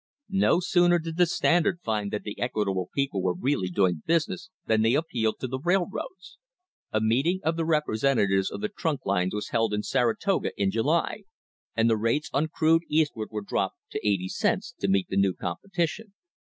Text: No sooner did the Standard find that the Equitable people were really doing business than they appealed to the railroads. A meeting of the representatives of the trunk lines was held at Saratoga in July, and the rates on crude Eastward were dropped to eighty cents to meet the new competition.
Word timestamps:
No 0.33 0.59
sooner 0.59 0.97
did 0.97 1.17
the 1.17 1.27
Standard 1.27 1.79
find 1.83 2.09
that 2.11 2.23
the 2.23 2.39
Equitable 2.39 2.89
people 2.95 3.21
were 3.21 3.35
really 3.35 3.67
doing 3.69 4.01
business 4.07 4.49
than 4.65 4.81
they 4.81 4.95
appealed 4.95 5.35
to 5.39 5.47
the 5.47 5.59
railroads. 5.59 6.39
A 6.91 6.99
meeting 6.99 7.39
of 7.43 7.55
the 7.55 7.65
representatives 7.65 8.49
of 8.49 8.61
the 8.61 8.67
trunk 8.69 9.05
lines 9.05 9.35
was 9.35 9.49
held 9.49 9.75
at 9.75 9.85
Saratoga 9.85 10.59
in 10.59 10.71
July, 10.71 11.25
and 11.75 11.87
the 11.87 11.97
rates 11.97 12.31
on 12.33 12.47
crude 12.47 12.81
Eastward 12.89 13.29
were 13.29 13.43
dropped 13.43 13.77
to 13.91 13.99
eighty 14.03 14.27
cents 14.27 14.73
to 14.79 14.87
meet 14.87 15.07
the 15.07 15.17
new 15.21 15.35
competition. 15.35 16.15